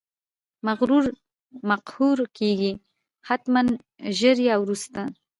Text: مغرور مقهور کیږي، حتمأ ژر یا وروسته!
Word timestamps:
مغرور 0.67 1.05
مقهور 1.69 2.17
کیږي، 2.37 2.71
حتمأ 3.27 3.61
ژر 4.17 4.37
یا 4.47 4.55
وروسته! 4.59 5.01